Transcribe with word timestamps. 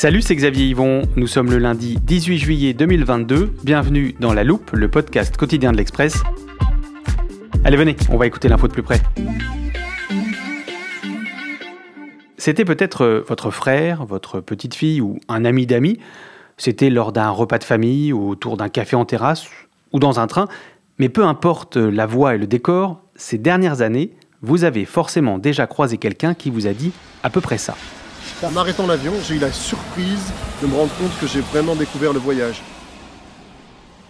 Salut, 0.00 0.22
c'est 0.22 0.36
Xavier 0.36 0.66
Yvon. 0.66 1.02
Nous 1.16 1.26
sommes 1.26 1.50
le 1.50 1.58
lundi 1.58 1.98
18 2.00 2.38
juillet 2.38 2.72
2022. 2.72 3.52
Bienvenue 3.64 4.14
dans 4.20 4.32
La 4.32 4.44
Loupe, 4.44 4.70
le 4.70 4.88
podcast 4.88 5.36
quotidien 5.36 5.72
de 5.72 5.76
l'Express. 5.76 6.22
Allez, 7.64 7.76
venez, 7.76 7.96
on 8.08 8.16
va 8.16 8.28
écouter 8.28 8.46
l'info 8.46 8.68
de 8.68 8.72
plus 8.72 8.84
près. 8.84 9.00
C'était 12.36 12.64
peut-être 12.64 13.02
euh, 13.02 13.24
votre 13.26 13.50
frère, 13.50 14.06
votre 14.06 14.38
petite 14.38 14.76
fille 14.76 15.00
ou 15.00 15.18
un 15.26 15.44
ami 15.44 15.66
d'amis. 15.66 15.98
C'était 16.58 16.90
lors 16.90 17.10
d'un 17.10 17.30
repas 17.30 17.58
de 17.58 17.64
famille 17.64 18.12
ou 18.12 18.28
autour 18.28 18.56
d'un 18.56 18.68
café 18.68 18.94
en 18.94 19.04
terrasse 19.04 19.48
ou 19.92 19.98
dans 19.98 20.20
un 20.20 20.28
train. 20.28 20.46
Mais 21.00 21.08
peu 21.08 21.24
importe 21.24 21.76
la 21.76 22.06
voix 22.06 22.36
et 22.36 22.38
le 22.38 22.46
décor, 22.46 23.02
ces 23.16 23.36
dernières 23.36 23.80
années, 23.80 24.12
vous 24.42 24.62
avez 24.62 24.84
forcément 24.84 25.38
déjà 25.38 25.66
croisé 25.66 25.98
quelqu'un 25.98 26.34
qui 26.34 26.50
vous 26.50 26.68
a 26.68 26.72
dit 26.72 26.92
à 27.24 27.30
peu 27.30 27.40
près 27.40 27.58
ça. 27.58 27.74
En 28.42 28.50
m'arrêtant 28.50 28.86
l'avion, 28.86 29.12
j'ai 29.26 29.34
eu 29.34 29.38
la 29.38 29.50
surprise 29.50 30.32
de 30.62 30.68
me 30.68 30.74
rendre 30.74 30.94
compte 30.96 31.10
que 31.20 31.26
j'ai 31.26 31.40
vraiment 31.40 31.74
découvert 31.74 32.12
le 32.12 32.20
voyage. 32.20 32.62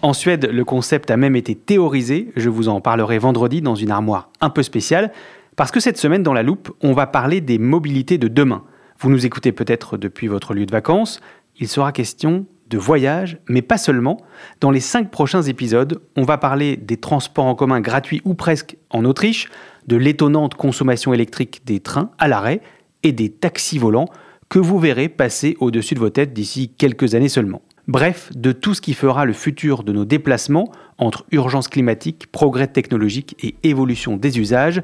En 0.01 0.13
Suède, 0.13 0.49
le 0.51 0.63
concept 0.63 1.11
a 1.11 1.17
même 1.17 1.35
été 1.35 1.55
théorisé, 1.55 2.31
je 2.35 2.49
vous 2.49 2.69
en 2.69 2.79
parlerai 2.79 3.17
vendredi 3.17 3.61
dans 3.61 3.75
une 3.75 3.91
armoire 3.91 4.29
un 4.39 4.49
peu 4.49 4.63
spéciale, 4.63 5.11
parce 5.55 5.71
que 5.71 5.79
cette 5.79 5.97
semaine 5.97 6.23
dans 6.23 6.33
la 6.33 6.43
loupe, 6.43 6.71
on 6.81 6.93
va 6.93 7.07
parler 7.07 7.41
des 7.41 7.57
mobilités 7.57 8.17
de 8.17 8.27
demain. 8.27 8.63
Vous 8.99 9.09
nous 9.09 9.25
écoutez 9.25 9.51
peut-être 9.51 9.97
depuis 9.97 10.27
votre 10.27 10.53
lieu 10.53 10.65
de 10.65 10.71
vacances, 10.71 11.19
il 11.57 11.67
sera 11.67 11.91
question 11.91 12.45
de 12.69 12.77
voyage, 12.77 13.39
mais 13.49 13.61
pas 13.61 13.77
seulement. 13.77 14.21
Dans 14.61 14.71
les 14.71 14.79
cinq 14.79 15.09
prochains 15.09 15.41
épisodes, 15.41 16.01
on 16.15 16.23
va 16.23 16.37
parler 16.37 16.77
des 16.77 16.97
transports 16.97 17.45
en 17.45 17.55
commun 17.55 17.81
gratuits 17.81 18.21
ou 18.25 18.35
presque 18.35 18.77
en 18.91 19.03
Autriche, 19.05 19.49
de 19.87 19.97
l'étonnante 19.97 20.53
consommation 20.53 21.13
électrique 21.13 21.61
des 21.65 21.79
trains 21.79 22.11
à 22.19 22.27
l'arrêt 22.27 22.61
et 23.03 23.11
des 23.11 23.29
taxis 23.29 23.77
volants 23.77 24.09
que 24.49 24.59
vous 24.59 24.79
verrez 24.79 25.09
passer 25.09 25.55
au-dessus 25.59 25.93
de 25.93 25.99
vos 25.99 26.09
têtes 26.09 26.33
d'ici 26.33 26.69
quelques 26.75 27.15
années 27.15 27.29
seulement. 27.29 27.61
Bref, 27.87 28.29
de 28.35 28.51
tout 28.51 28.73
ce 28.75 28.81
qui 28.81 28.93
fera 28.93 29.25
le 29.25 29.33
futur 29.33 29.83
de 29.83 29.91
nos 29.91 30.05
déplacements 30.05 30.71
entre 30.99 31.25
urgence 31.31 31.67
climatique, 31.67 32.31
progrès 32.31 32.67
technologique 32.67 33.35
et 33.43 33.55
évolution 33.63 34.15
des 34.15 34.39
usages. 34.39 34.81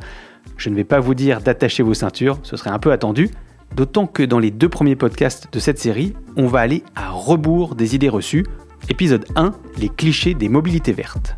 Je 0.57 0.69
ne 0.69 0.75
vais 0.75 0.83
pas 0.83 0.99
vous 0.99 1.13
dire 1.13 1.41
d'attacher 1.41 1.83
vos 1.83 1.93
ceintures, 1.93 2.39
ce 2.41 2.57
serait 2.57 2.71
un 2.71 2.79
peu 2.79 2.91
attendu, 2.91 3.29
d'autant 3.75 4.07
que 4.07 4.23
dans 4.23 4.39
les 4.39 4.51
deux 4.51 4.69
premiers 4.69 4.95
podcasts 4.95 5.53
de 5.53 5.59
cette 5.59 5.79
série, 5.79 6.13
on 6.35 6.47
va 6.47 6.59
aller 6.59 6.83
à 6.95 7.11
rebours 7.11 7.75
des 7.75 7.93
idées 7.93 8.09
reçues. 8.09 8.45
Épisode 8.89 9.25
1, 9.35 9.51
les 9.77 9.89
clichés 9.89 10.33
des 10.33 10.49
mobilités 10.49 10.93
vertes. 10.93 11.35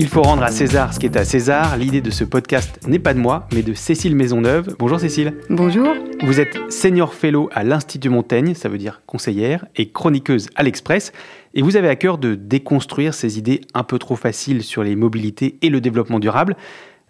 Il 0.00 0.06
faut 0.06 0.22
rendre 0.22 0.44
à 0.44 0.52
César 0.52 0.94
ce 0.94 1.00
qui 1.00 1.06
est 1.06 1.16
à 1.16 1.24
César. 1.24 1.76
L'idée 1.76 2.00
de 2.00 2.10
ce 2.10 2.22
podcast 2.22 2.78
n'est 2.86 3.00
pas 3.00 3.14
de 3.14 3.18
moi, 3.18 3.48
mais 3.52 3.62
de 3.62 3.74
Cécile 3.74 4.14
Maisonneuve. 4.14 4.76
Bonjour 4.78 5.00
Cécile. 5.00 5.34
Bonjour. 5.50 5.88
Vous 6.22 6.38
êtes 6.38 6.56
senior 6.70 7.14
fellow 7.14 7.50
à 7.52 7.64
l'Institut 7.64 8.08
Montaigne, 8.08 8.54
ça 8.54 8.68
veut 8.68 8.78
dire 8.78 9.02
conseillère, 9.06 9.66
et 9.74 9.90
chroniqueuse 9.90 10.50
à 10.54 10.62
l'Express. 10.62 11.10
Et 11.54 11.62
vous 11.62 11.76
avez 11.76 11.88
à 11.88 11.96
cœur 11.96 12.18
de 12.18 12.36
déconstruire 12.36 13.12
ces 13.12 13.38
idées 13.38 13.62
un 13.74 13.82
peu 13.82 13.98
trop 13.98 14.14
faciles 14.14 14.62
sur 14.62 14.84
les 14.84 14.94
mobilités 14.94 15.58
et 15.62 15.68
le 15.68 15.80
développement 15.80 16.20
durable. 16.20 16.56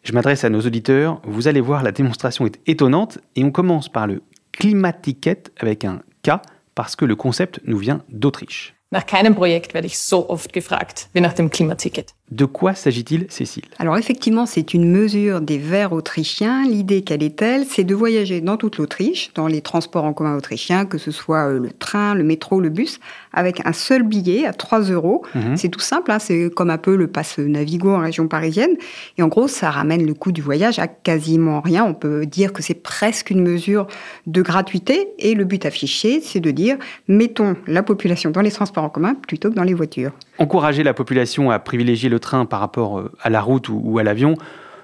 Je 0.02 0.14
m'adresse 0.14 0.44
à 0.44 0.48
nos 0.48 0.62
auditeurs. 0.62 1.20
Vous 1.24 1.46
allez 1.46 1.60
voir, 1.60 1.82
la 1.82 1.92
démonstration 1.92 2.46
est 2.46 2.58
étonnante. 2.66 3.18
Et 3.36 3.44
on 3.44 3.50
commence 3.50 3.90
par 3.90 4.06
le 4.06 4.22
climatiquette 4.52 5.52
avec 5.58 5.84
un 5.84 6.00
K, 6.22 6.40
parce 6.74 6.96
que 6.96 7.04
le 7.04 7.16
concept 7.16 7.60
nous 7.66 7.76
vient 7.76 8.00
d'Autriche. 8.08 8.74
Nach 8.90 9.04
keinem 9.04 9.34
Projekt 9.34 9.74
werde 9.74 9.86
ich 9.86 9.98
so 9.98 10.24
oft 10.30 10.54
gefragt 10.54 11.10
wie 11.12 11.20
nach 11.20 11.34
dem 11.34 11.50
Klimaticket. 11.50 12.14
De 12.30 12.44
quoi 12.44 12.74
s'agit-il, 12.74 13.26
Cécile? 13.30 13.64
Alors 13.78 13.96
effectivement, 13.96 14.44
c'est 14.44 14.74
une 14.74 14.90
mesure 14.90 15.40
des 15.40 15.56
Verts 15.56 15.92
autrichiens. 15.92 16.66
L'idée, 16.66 17.02
quelle 17.02 17.22
est-elle 17.22 17.64
C'est 17.64 17.84
de 17.84 17.94
voyager 17.94 18.42
dans 18.42 18.58
toute 18.58 18.76
l'Autriche, 18.76 19.30
dans 19.34 19.46
les 19.46 19.62
transports 19.62 20.04
en 20.04 20.12
commun 20.12 20.36
autrichiens, 20.36 20.84
que 20.84 20.98
ce 20.98 21.10
soit 21.10 21.48
euh, 21.48 21.58
le 21.58 21.70
train, 21.70 22.14
le 22.14 22.24
métro, 22.24 22.60
le 22.60 22.68
bus, 22.68 23.00
avec 23.32 23.64
un 23.66 23.72
seul 23.72 24.02
billet 24.02 24.46
à 24.46 24.52
3 24.52 24.82
euros. 24.90 25.24
Mhm. 25.34 25.56
C'est 25.56 25.70
tout 25.70 25.80
simple, 25.80 26.10
hein, 26.10 26.18
c'est 26.18 26.50
comme 26.54 26.68
un 26.68 26.76
peu 26.76 26.96
le 26.96 27.06
passe 27.06 27.38
Navigo 27.38 27.94
en 27.94 28.00
région 28.00 28.28
parisienne. 28.28 28.76
Et 29.16 29.22
en 29.22 29.28
gros, 29.28 29.48
ça 29.48 29.70
ramène 29.70 30.06
le 30.06 30.12
coût 30.12 30.32
du 30.32 30.42
voyage 30.42 30.78
à 30.78 30.86
quasiment 30.86 31.60
rien. 31.62 31.84
On 31.84 31.94
peut 31.94 32.26
dire 32.26 32.52
que 32.52 32.62
c'est 32.62 32.74
presque 32.74 33.30
une 33.30 33.42
mesure 33.42 33.86
de 34.26 34.42
gratuité. 34.42 35.08
Et 35.18 35.34
le 35.34 35.44
but 35.44 35.64
affiché, 35.64 36.20
c'est 36.20 36.40
de 36.40 36.50
dire, 36.50 36.76
mettons 37.08 37.56
la 37.66 37.82
population 37.82 38.30
dans 38.30 38.42
les 38.42 38.50
transports 38.50 38.84
en 38.84 38.90
commun 38.90 39.14
plutôt 39.14 39.48
que 39.48 39.54
dans 39.54 39.62
les 39.62 39.74
voitures. 39.74 40.12
Encourager 40.38 40.82
la 40.82 40.94
population 40.94 41.50
à 41.50 41.58
privilégier 41.58 42.08
le 42.08 42.17
train 42.18 42.44
par 42.46 42.60
rapport 42.60 42.98
euh, 42.98 43.12
à 43.22 43.30
la 43.30 43.40
route 43.40 43.68
ou, 43.68 43.80
ou 43.82 43.98
à 43.98 44.02
l'avion, 44.02 44.34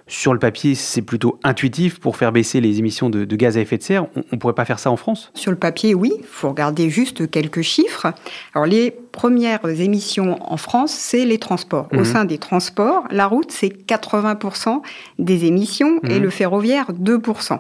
sur 0.07 0.35
le 0.35 0.39
papier, 0.39 0.75
c'est 0.75 1.01
plutôt 1.01 1.39
intuitif 1.45 1.99
pour 1.99 2.19
faire 2.19 2.31
baisser 2.31 2.61
les 2.61 2.79
émissions 2.79 3.09
de, 3.09 3.25
de 3.25 3.37
gaz 3.37 3.57
à 3.57 3.61
effet 3.63 3.79
de 3.79 3.83
serre. 3.83 4.05
On 4.17 4.23
ne 4.33 4.37
pourrait 4.37 4.53
pas 4.53 4.67
faire 4.67 4.79
ça 4.79 4.91
en 4.91 4.99
France? 4.99 5.31
Sur 5.33 5.51
le 5.51 5.57
papier, 5.57 5.95
oui, 5.95 6.13
il 6.19 6.27
faut 6.27 6.51
regarder 6.51 6.91
juste 6.91 7.31
quelques 7.31 7.63
chiffres. 7.63 8.09
Alors, 8.55 8.67
les 8.67 8.91
premières 8.91 9.67
émissions 9.67 10.37
en 10.43 10.59
France, 10.59 10.93
c'est 10.93 11.25
les 11.25 11.39
transports. 11.39 11.89
Au 11.93 12.01
Mhm. 12.01 12.05
sein 12.05 12.25
des 12.27 12.37
transports, 12.37 13.05
la 13.11 13.27
route, 13.27 13.51
c'est 13.51 13.71
80% 13.71 14.83
des 15.19 15.47
émissions 15.47 16.01
et 16.07 16.17
Mhm. 16.17 16.23
le 16.23 16.29
ferroviaire, 16.31 16.87
2%. 16.93 17.57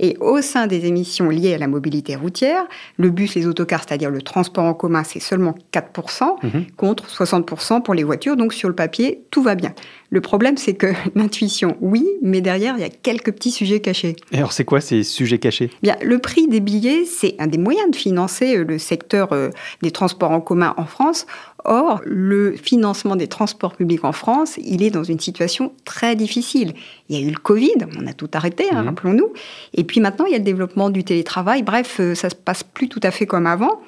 Et 0.00 0.16
au 0.20 0.40
sein 0.42 0.66
des 0.66 0.86
émissions 0.86 1.28
liées 1.30 1.54
à 1.54 1.58
la 1.58 1.68
mobilité 1.68 2.16
routière, 2.16 2.64
le 2.96 3.10
bus, 3.10 3.34
les 3.34 3.46
autocars, 3.46 3.84
c'est-à-dire 3.86 4.10
le 4.10 4.22
transport 4.22 4.64
en 4.64 4.74
commun, 4.74 5.04
c'est 5.04 5.20
seulement 5.20 5.54
4%, 5.72 6.36
Mhm. 6.42 6.66
contre 6.76 7.08
60% 7.08 7.80
pour 7.82 7.94
les 7.94 8.02
voitures. 8.04 8.36
Donc 8.36 8.52
sur 8.54 8.68
le 8.68 8.74
papier, 8.74 9.22
tout 9.30 9.42
va 9.42 9.54
bien. 9.54 9.72
Le 10.10 10.20
problème, 10.20 10.56
c'est 10.56 10.74
que 10.74 10.86
l'intuition, 11.14 11.76
oui, 11.80 12.06
mais 12.22 12.40
derrière, 12.40 12.74
il 12.76 12.80
y 12.80 12.84
a 12.84 12.90
quelques 12.90 13.32
petits 13.32 13.50
sujets 13.50 13.80
cachés. 13.80 14.16
Et 14.32 14.38
alors, 14.38 14.52
c'est 14.52 14.64
quoi 14.64 14.80
ces 14.80 15.02
sujets 15.04 15.38
cachés? 15.38 15.70
Bien, 15.82 15.96
le 16.02 16.18
prix 16.18 16.48
des 16.48 16.60
billets, 16.60 17.04
c'est 17.04 17.34
un 17.38 17.46
des 17.46 17.58
moyens 17.58 17.90
de 17.90 17.96
financer 17.96 18.56
euh, 18.56 18.64
le 18.64 18.78
secteur 18.78 19.32
euh, 19.32 19.50
des 19.82 19.90
transports 19.90 20.30
en 20.32 20.40
commun 20.40 20.74
en 20.76 20.84
France. 20.84 21.26
Or, 21.64 22.00
le 22.04 22.52
financement 22.56 23.14
des 23.16 23.28
transports 23.28 23.74
publics 23.76 24.04
en 24.04 24.12
France, 24.12 24.58
il 24.64 24.82
est 24.82 24.90
dans 24.90 25.04
une 25.04 25.20
situation 25.20 25.72
très 25.84 26.16
difficile. 26.16 26.74
Il 27.08 27.16
y 27.18 27.22
a 27.22 27.26
eu 27.26 27.30
le 27.30 27.38
Covid, 27.38 27.74
on 28.00 28.06
a 28.06 28.12
tout 28.12 28.28
arrêté, 28.32 28.64
hein, 28.72 28.80
Mhm. 28.82 28.86
rappelons-nous. 28.88 29.32
Et 29.74 29.84
puis 29.84 30.00
maintenant, 30.00 30.24
il 30.26 30.32
y 30.32 30.34
a 30.34 30.38
le 30.38 30.44
développement 30.44 30.90
du 30.90 31.04
télétravail. 31.04 31.62
Bref, 31.62 31.98
euh, 32.00 32.14
ça 32.14 32.30
se 32.30 32.34
passe 32.34 32.62
plus 32.64 32.88
tout 32.88 33.00
à 33.02 33.10
fait 33.10 33.26
comme 33.26 33.46
avant. 33.46 33.80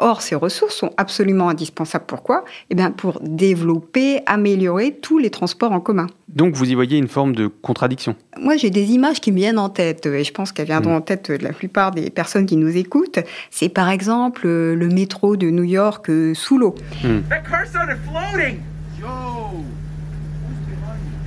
Or, 0.00 0.22
ces 0.22 0.34
ressources 0.34 0.74
sont 0.74 0.92
absolument 0.96 1.50
indispensables. 1.50 2.06
Pourquoi? 2.06 2.44
Eh 2.70 2.74
bien, 2.74 2.90
pour 2.90 3.20
développer, 3.20 4.20
améliorer 4.26 4.96
tous 5.00 5.18
les 5.18 5.30
transports 5.30 5.72
en 5.72 5.80
commun. 5.80 6.06
Donc 6.28 6.54
vous 6.54 6.70
y 6.70 6.74
voyez 6.74 6.96
une 6.96 7.08
forme 7.08 7.34
de 7.34 7.48
contradiction? 7.48 8.16
Moi, 8.40 8.56
j'ai 8.56 8.70
des 8.70 8.92
images 8.92 9.20
qui 9.20 9.30
me 9.30 9.36
viennent 9.36 9.58
en 9.58 9.68
tête, 9.68 10.06
et 10.06 10.24
je 10.24 10.32
pense 10.32 10.52
qu'elles 10.52 10.66
viendront 10.66 10.96
en 10.96 11.00
tête 11.00 11.30
de 11.30 11.44
la 11.44 11.52
plupart 11.52 11.90
des 11.90 12.08
personnes 12.10 12.46
qui 12.46 12.56
nous 12.56 12.76
écoutent. 12.76 13.18
C'est 13.50 13.68
par 13.68 13.90
exemple 13.90 14.46
euh, 14.46 14.74
le 14.74 14.88
métro 14.88 15.36
de 15.36 15.50
New 15.50 15.64
York 15.64 16.08
euh, 16.08 16.34
sous 16.34 16.56
l'eau. 16.56 16.74
That 17.28 17.42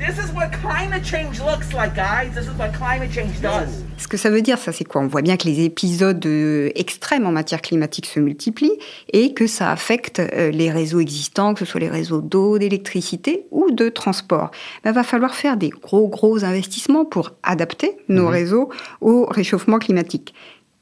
This 0.06 0.18
is 0.18 0.34
what 0.34 0.50
climate 0.62 1.02
change 1.06 1.40
looks 1.40 1.72
like, 1.72 1.96
guys. 1.96 2.36
This 2.36 2.44
is 2.44 2.58
what 2.60 2.74
climate 2.74 3.10
change 3.10 3.40
does. 3.42 3.86
Ce 3.98 4.06
que 4.10 4.18
ça 4.18 4.30
veut 4.30 4.42
dire, 4.42 4.58
ça 4.58 4.74
c'est 4.74 4.84
quoi? 4.84 5.00
On 5.00 5.08
voit 5.08 5.22
bien 5.22 5.38
que 5.38 5.48
les 5.48 5.64
épisodes 5.64 6.26
euh, 6.26 6.72
extrêmes 6.76 7.26
en 7.26 7.32
matière 7.32 7.62
climatique 7.62 8.08
se 8.08 8.20
multiplient 8.20 8.78
et 9.14 9.34
que 9.34 9.48
ça 9.48 9.72
affecte 9.72 10.20
euh, 10.20 10.52
les 10.52 10.70
réseaux 10.72 11.00
existants, 11.00 11.54
que 11.54 11.62
ce 11.62 11.66
soit 11.66 11.80
les 11.80 11.90
réseaux 11.90 12.20
d'eau, 12.20 12.58
d'électricité 12.58 13.46
ou 13.52 13.72
de 13.72 13.88
transport. 13.88 14.52
Il 14.84 14.92
va 14.92 15.04
falloir 15.04 15.36
faire 15.36 15.56
des 15.56 15.70
gros 15.70 16.10
gros 16.10 16.44
investissements 16.44 17.06
pour 17.06 17.32
adapter 17.42 17.96
nos 18.10 18.28
réseaux 18.28 18.70
au 19.00 19.26
réchauffement 19.28 19.80
climatique. 19.80 20.34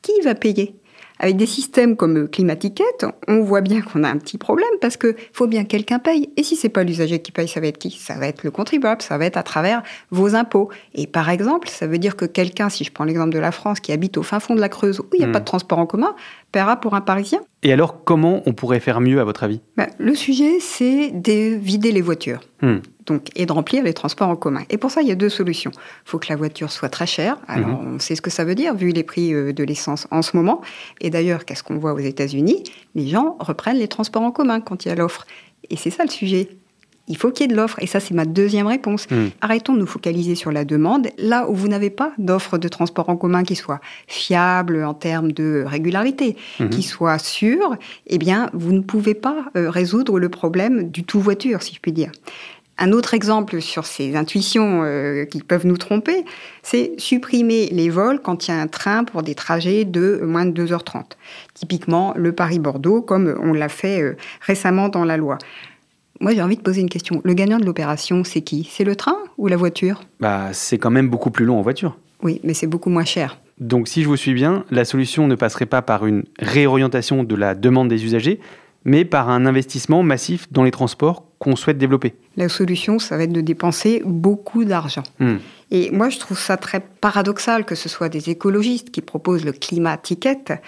Qui 0.02 0.20
va 0.24 0.34
payer? 0.34 0.81
Avec 1.22 1.38
des 1.38 1.46
systèmes 1.46 1.96
comme 1.96 2.28
Climatiquette, 2.28 3.06
on 3.28 3.42
voit 3.44 3.62
bien 3.62 3.82
qu'on 3.82 4.04
a 4.04 4.10
un 4.10 4.18
petit 4.18 4.40
problème 4.40 4.68
parce 4.82 4.98
que 4.98 5.16
faut 5.34 5.46
bien 5.46 5.64
que 5.64 5.70
quelqu'un 5.70 6.00
paye. 6.00 6.30
Et 6.36 6.42
si 6.44 6.56
c'est 6.56 6.68
pas 6.68 6.84
l'usager 6.84 7.20
qui 7.20 7.32
paye, 7.32 7.48
ça 7.48 7.60
va 7.62 7.68
être 7.68 7.78
qui? 7.78 7.92
Ça 7.92 8.16
va 8.16 8.28
être 8.28 8.44
le 8.44 8.50
contribuable, 8.50 9.04
ça 9.04 9.18
va 9.20 9.26
être 9.26 9.38
à 9.38 9.44
travers 9.44 9.84
vos 10.10 10.34
impôts. 10.36 10.70
Et 10.96 11.06
par 11.06 11.30
exemple, 11.30 11.70
ça 11.70 11.86
veut 11.86 12.00
dire 12.00 12.16
que 12.16 12.26
quelqu'un, 12.26 12.70
si 12.70 12.84
je 12.84 12.92
prends 12.92 13.04
l'exemple 13.06 13.30
de 13.34 13.40
la 13.40 13.52
France, 13.52 13.80
qui 13.80 13.92
habite 13.92 14.18
au 14.18 14.24
fin 14.24 14.40
fond 14.40 14.56
de 14.56 14.60
la 14.60 14.68
Creuse 14.70 15.00
où 15.00 15.06
il 15.14 15.20
n'y 15.20 15.24
a 15.26 15.28
Hmm. 15.28 15.32
pas 15.34 15.40
de 15.40 15.46
transport 15.46 15.78
en 15.78 15.86
commun, 15.86 16.16
paiera 16.52 16.76
pour 16.82 16.96
un 16.96 17.02
Parisien. 17.02 17.40
Et 17.64 17.72
alors 17.72 18.04
comment 18.04 18.42
on 18.48 18.54
pourrait 18.54 18.80
faire 18.80 19.00
mieux 19.00 19.20
à 19.20 19.24
votre 19.24 19.44
avis? 19.44 19.62
Ben, 19.78 19.88
le 20.00 20.16
sujet, 20.16 20.60
c'est 20.60 21.12
de 21.12 21.56
vider 21.56 21.92
les 21.92 22.02
voitures. 22.02 22.42
Hmm. 22.64 22.78
Donc, 23.06 23.30
et 23.36 23.46
de 23.46 23.52
remplir 23.52 23.84
les 23.84 23.94
transports 23.94 24.30
en 24.30 24.36
commun. 24.36 24.62
Et 24.70 24.78
pour 24.78 24.92
ça, 24.92 25.02
il 25.02 25.08
y 25.08 25.12
a 25.12 25.16
deux 25.16 25.30
solutions. 25.30 25.72
Il 25.74 26.10
faut 26.10 26.20
que 26.20 26.28
la 26.30 26.36
voiture 26.36 26.72
soit 26.72 26.90
très 26.90 27.08
chère. 27.08 27.38
Alors, 27.48 27.80
on 27.82 28.00
sait 28.00 28.16
ce 28.16 28.22
que 28.22 28.30
ça 28.30 28.44
veut 28.44 28.56
dire, 28.56 28.76
vu 28.76 28.90
les 28.90 29.04
prix 29.04 29.34
euh, 29.34 29.54
de 29.54 29.64
l'essence 29.64 30.08
en 30.12 30.22
ce 30.22 30.38
moment. 30.38 30.62
Et 31.00 31.10
d'ailleurs, 31.10 31.46
qu'est-ce 31.46 31.64
qu'on 31.64 31.78
voit 31.78 31.94
aux 31.94 32.00
États-Unis? 32.00 32.64
Les 32.94 33.08
gens 33.08 33.38
reprennent 33.40 33.78
les 33.78 33.88
transports 33.88 34.22
en 34.22 34.32
commun 34.32 34.62
quand 34.62 34.86
il 34.86 34.90
y 34.90 34.92
a 34.92 34.96
l'offre. 34.96 35.26
Et 35.70 35.78
c'est 35.78 35.90
ça 35.90 36.04
le 36.04 36.10
sujet. 36.10 36.50
Il 37.08 37.18
faut 37.18 37.32
qu'il 37.32 37.44
y 37.44 37.50
ait 37.50 37.52
de 37.52 37.58
l'offre. 37.58 37.78
Et 37.82 37.88
ça, 37.88 38.00
c'est 38.00 38.14
ma 38.14 38.26
deuxième 38.26 38.68
réponse. 38.68 39.10
Hmm. 39.10 39.30
Arrêtons 39.42 39.74
de 39.74 39.80
nous 39.80 39.88
focaliser 39.88 40.36
sur 40.36 40.52
la 40.52 40.64
demande, 40.64 41.10
là 41.18 41.50
où 41.50 41.56
vous 41.56 41.68
n'avez 41.68 41.90
pas 41.90 42.14
d'offre 42.18 42.58
de 42.58 42.68
transport 42.68 43.10
en 43.10 43.18
commun 43.18 43.44
qui 43.44 43.56
soit 43.56 43.82
fiable 44.08 44.84
en 44.84 44.94
termes 44.94 45.32
de 45.32 45.64
régularité, 45.66 46.38
qui 46.70 46.84
soit 46.84 47.18
sûre, 47.18 47.76
eh 48.08 48.18
bien, 48.18 48.50
vous 48.54 48.72
ne 48.72 48.82
pouvez 48.82 49.14
pas 49.14 49.46
euh, 49.58 49.70
résoudre 49.70 50.20
le 50.20 50.30
problème 50.30 50.90
du 50.90 51.04
tout 51.04 51.20
voiture, 51.20 51.64
si 51.64 51.74
je 51.74 51.80
puis 51.80 51.92
dire. 51.92 52.12
Un 52.84 52.94
autre 52.94 53.14
exemple 53.14 53.62
sur 53.62 53.86
ces 53.86 54.16
intuitions 54.16 54.82
euh, 54.84 55.26
qui 55.26 55.44
peuvent 55.44 55.68
nous 55.68 55.78
tromper, 55.78 56.26
c'est 56.64 56.94
supprimer 56.98 57.68
les 57.68 57.92
vols 57.92 58.20
quand 58.20 58.48
il 58.48 58.52
y 58.52 58.54
a 58.56 58.60
un 58.60 58.66
train 58.66 59.04
pour 59.04 59.22
des 59.22 59.36
trajets 59.36 59.86
de 59.86 60.20
moins 60.24 60.48
de 60.48 60.66
2h30. 60.66 61.04
Typiquement, 61.54 62.12
le 62.18 62.32
Paris-Bordeaux, 62.32 63.04
comme 63.04 63.38
on 63.40 63.54
l'a 63.54 63.70
fait 63.70 64.02
euh, 64.02 64.18
récemment 64.42 64.90
dans 64.90 65.06
la 65.06 65.16
loi. 65.16 65.38
Moi, 66.22 66.34
j'ai 66.34 66.42
envie 66.42 66.58
de 66.58 66.64
poser 66.64 66.82
une 66.82 66.90
question. 66.90 67.22
Le 67.24 67.36
gagnant 67.36 67.60
de 67.60 67.66
l'opération, 67.66 68.24
c'est 68.24 68.42
qui? 68.42 68.68
C'est 68.72 68.84
le 68.84 68.96
train 68.96 69.18
ou 69.38 69.46
la 69.48 69.58
voiture? 69.58 70.02
Bah 70.20 70.50
c'est 70.52 70.80
quand 70.80 70.92
même 70.92 71.08
beaucoup 71.08 71.30
plus 71.30 71.46
long 71.46 71.60
en 71.60 71.62
voiture. 71.62 72.00
Oui, 72.24 72.42
mais 72.44 72.56
c'est 72.56 72.68
beaucoup 72.68 72.90
moins 72.90 73.06
cher. 73.06 73.38
Donc 73.60 73.88
si 73.88 74.02
je 74.02 74.08
vous 74.08 74.18
suis 74.18 74.34
bien, 74.34 74.66
la 74.72 74.86
solution 74.86 75.28
ne 75.28 75.36
passerait 75.36 75.68
pas 75.68 75.84
par 75.84 76.08
une 76.08 76.24
réorientation 76.40 77.24
de 77.24 77.36
la 77.36 77.54
demande 77.54 77.90
des 77.90 78.04
usagers, 78.06 78.40
mais 78.86 79.06
par 79.06 79.30
un 79.30 79.46
investissement 79.46 80.04
massif 80.04 80.52
dans 80.52 80.64
les 80.64 80.72
transports 80.72 81.26
qu'on 81.40 81.56
souhaite 81.56 81.78
développer. 81.78 82.14
La 82.38 82.50
solution, 82.50 83.00
ça 83.00 83.18
va 83.18 83.24
être 83.24 83.34
de 83.34 83.42
dépenser 83.42 84.02
beaucoup 84.06 84.64
d'argent. 84.64 85.04
Hmm. 85.20 85.38
Et 85.72 85.90
moi, 85.92 86.10
je 86.10 86.20
trouve 86.20 86.40
ça 86.40 86.58
très 86.58 86.80
paradoxal 86.80 87.66
que 87.66 87.76
ce 87.76 87.90
soit 87.90 88.10
des 88.10 88.30
écologistes 88.30 88.92
qui 88.92 89.02
proposent 89.02 89.46
le 89.46 89.52
climat 89.52 89.98
ticket. 89.98 90.60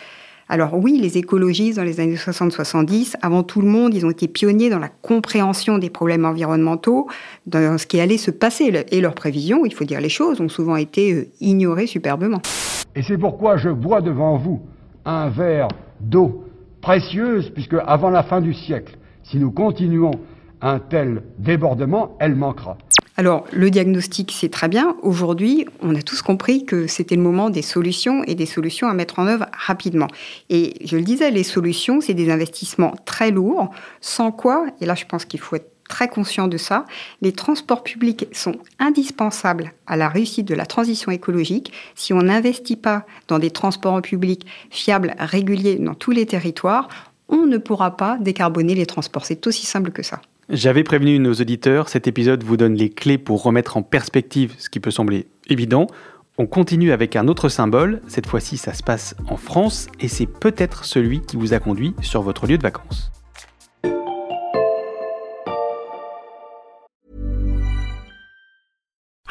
Alors 0.50 0.76
oui, 0.76 1.00
les 1.02 1.18
écologistes, 1.18 1.78
dans 1.78 1.84
les 1.84 2.00
années 2.00 2.16
60-70, 2.16 3.16
avant 3.22 3.44
tout 3.44 3.62
le 3.62 3.68
monde, 3.68 3.94
ils 3.94 4.06
ont 4.06 4.10
été 4.10 4.28
pionniers 4.28 4.70
dans 4.70 4.80
la 4.80 4.90
compréhension 4.90 5.78
des 5.78 5.90
problèmes 5.90 6.26
environnementaux, 6.26 7.08
dans 7.48 7.78
ce 7.78 7.88
qui 7.88 8.00
allait 8.00 8.18
se 8.18 8.30
passer. 8.30 8.86
Et 8.92 9.02
leurs 9.02 9.16
prévisions, 9.16 9.66
il 9.66 9.74
faut 9.74 9.86
dire 9.86 10.02
les 10.02 10.10
choses, 10.10 10.42
ont 10.42 10.50
souvent 10.50 10.76
été 10.76 11.14
euh, 11.14 11.28
ignorées 11.40 11.88
superbement. 11.88 12.42
Et 12.96 13.02
c'est 13.02 13.18
pourquoi 13.18 13.58
je 13.58 13.70
bois 13.70 14.02
devant 14.02 14.38
vous 14.38 14.62
un 15.06 15.30
verre 15.30 15.70
d'eau 16.00 16.44
précieuse, 16.84 17.50
puisque 17.50 17.78
avant 17.88 18.10
la 18.10 18.24
fin 18.24 18.42
du 18.42 18.54
siècle, 18.54 18.98
si 19.24 19.38
nous 19.38 19.52
continuons 19.52 20.12
un 20.62 20.80
tel 20.80 21.24
débordement, 21.40 22.16
elle 22.20 22.36
manquera. 22.36 22.78
Alors, 23.16 23.46
le 23.54 23.70
diagnostic, 23.70 24.34
c'est 24.38 24.50
très 24.50 24.68
bien. 24.68 24.96
Aujourd'hui, 25.02 25.66
on 25.82 25.96
a 25.96 26.02
tous 26.02 26.22
compris 26.22 26.66
que 26.66 26.88
c'était 26.88 27.16
le 27.16 27.22
moment 27.22 27.50
des 27.50 27.62
solutions 27.62 28.24
et 28.26 28.36
des 28.36 28.46
solutions 28.46 28.88
à 28.88 28.94
mettre 28.94 29.20
en 29.20 29.28
œuvre 29.28 29.46
rapidement. 29.54 30.08
Et 30.50 30.74
je 30.86 30.98
le 30.98 31.04
disais, 31.04 31.32
les 31.32 31.44
solutions, 31.44 32.02
c'est 32.02 32.16
des 32.16 32.30
investissements 32.30 32.96
très 33.06 33.32
lourds, 33.32 33.70
sans 34.02 34.32
quoi, 34.32 34.66
et 34.82 34.86
là 34.86 34.96
je 34.96 35.06
pense 35.06 35.26
qu'il 35.26 35.40
faut 35.40 35.56
être 35.56 35.73
très 35.90 36.08
conscient 36.08 36.48
de 36.48 36.58
ça, 36.58 36.86
les 37.22 37.32
transports 37.32 37.84
publics 37.84 38.28
sont 38.32 38.56
indispensables 38.80 39.74
à 39.88 39.98
la 39.98 40.10
réussite 40.10 40.48
de 40.48 40.56
la 40.56 40.66
transition 40.66 41.12
écologique. 41.12 41.72
Si 41.96 42.14
on 42.14 42.24
n'investit 42.24 42.76
pas 42.76 43.06
dans 43.28 43.40
des 43.40 43.52
transports 43.52 43.94
en 43.94 44.02
public 44.02 44.46
fiables, 44.70 45.16
réguliers 45.20 45.76
dans 45.76 45.94
tous 45.94 46.12
les 46.12 46.26
territoires, 46.26 46.88
on 47.30 47.46
ne 47.46 47.58
pourra 47.58 47.98
pas 47.98 48.18
décarboner 48.20 48.76
les 48.76 48.86
transports. 48.86 49.26
C'est 49.26 49.48
aussi 49.48 49.66
simple 49.66 49.92
que 49.92 50.04
ça. 50.04 50.22
J'avais 50.50 50.84
prévenu 50.84 51.20
nos 51.20 51.34
auditeurs, 51.34 51.88
cet 51.88 52.06
épisode 52.06 52.44
vous 52.44 52.58
donne 52.58 52.76
les 52.76 52.90
clés 52.90 53.18
pour 53.18 53.42
remettre 53.44 53.78
en 53.78 53.82
perspective 53.82 54.54
ce 54.58 54.70
qui 54.70 54.80
peut 54.80 54.92
sembler 54.92 55.28
évident. 55.48 55.88
On 56.38 56.48
continue 56.48 56.92
avec 56.92 57.16
un 57.16 57.28
autre 57.28 57.48
symbole, 57.48 58.02
cette 58.08 58.28
fois-ci 58.28 58.58
ça 58.58 58.74
se 58.74 58.84
passe 58.84 59.16
en 59.30 59.38
France 59.38 59.88
et 60.00 60.08
c'est 60.08 60.26
peut-être 60.26 60.84
celui 60.84 61.22
qui 61.22 61.38
vous 61.38 61.54
a 61.54 61.60
conduit 61.60 61.96
sur 62.02 62.22
votre 62.24 62.46
lieu 62.46 62.58
de 62.58 62.64
vacances. 62.64 63.12